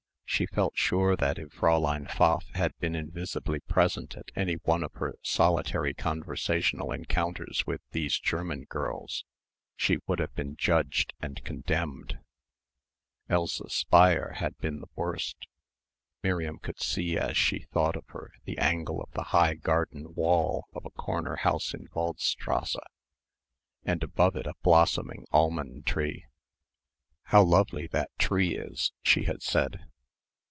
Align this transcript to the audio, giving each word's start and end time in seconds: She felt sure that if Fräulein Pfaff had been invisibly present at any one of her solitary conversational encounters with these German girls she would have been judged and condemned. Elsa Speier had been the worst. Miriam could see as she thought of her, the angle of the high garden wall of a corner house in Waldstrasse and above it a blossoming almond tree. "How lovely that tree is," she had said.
She 0.33 0.45
felt 0.47 0.77
sure 0.77 1.17
that 1.17 1.37
if 1.37 1.49
Fräulein 1.51 2.09
Pfaff 2.09 2.47
had 2.55 2.71
been 2.79 2.95
invisibly 2.95 3.59
present 3.59 4.15
at 4.15 4.31
any 4.33 4.53
one 4.63 4.81
of 4.81 4.93
her 4.93 5.15
solitary 5.21 5.93
conversational 5.93 6.93
encounters 6.93 7.67
with 7.67 7.81
these 7.91 8.17
German 8.17 8.63
girls 8.63 9.25
she 9.75 9.97
would 10.07 10.19
have 10.19 10.33
been 10.33 10.55
judged 10.55 11.13
and 11.19 11.43
condemned. 11.43 12.17
Elsa 13.27 13.65
Speier 13.65 14.35
had 14.35 14.57
been 14.57 14.79
the 14.79 14.87
worst. 14.95 15.45
Miriam 16.23 16.57
could 16.59 16.79
see 16.81 17.17
as 17.17 17.35
she 17.37 17.63
thought 17.71 17.97
of 17.97 18.05
her, 18.07 18.31
the 18.45 18.57
angle 18.57 19.03
of 19.03 19.11
the 19.11 19.25
high 19.35 19.53
garden 19.53 20.15
wall 20.15 20.65
of 20.73 20.85
a 20.85 20.91
corner 20.91 21.35
house 21.35 21.73
in 21.73 21.87
Waldstrasse 21.93 22.77
and 23.83 24.01
above 24.01 24.37
it 24.37 24.47
a 24.47 24.53
blossoming 24.63 25.25
almond 25.31 25.85
tree. 25.85 26.25
"How 27.23 27.43
lovely 27.43 27.85
that 27.87 28.09
tree 28.17 28.55
is," 28.55 28.93
she 29.03 29.25
had 29.25 29.43
said. 29.43 29.85